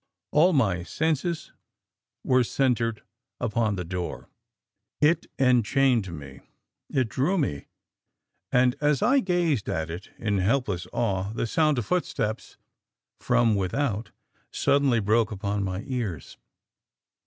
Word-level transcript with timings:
"All 0.31 0.51
my 0.51 0.81
senses 0.81 1.51
were 2.23 2.43
centred 2.43 3.03
upon 3.39 3.75
the 3.75 3.85
door; 3.85 4.29
it 4.99 5.27
enchained, 5.37 6.07
it 6.89 7.07
drew 7.07 7.37
me, 7.37 7.67
and 8.51 8.75
as 8.81 9.03
I 9.03 9.19
gazed 9.19 9.69
at 9.69 9.91
it 9.91 10.09
in 10.17 10.39
helpless 10.39 10.87
awe 10.91 11.31
the 11.35 11.45
sound 11.45 11.77
of 11.77 11.85
footsteps 11.85 12.57
from 13.19 13.53
without 13.53 14.09
suddenly 14.49 14.99
broke 14.99 15.31
upon 15.31 15.63
my 15.63 15.83
ears. 15.85 16.35